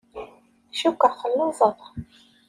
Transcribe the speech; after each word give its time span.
Cukkeɣ 0.79 1.13
telluẓeḍ. 1.21 1.79